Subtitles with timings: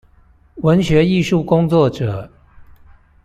[0.63, 2.31] 文學藝術工作者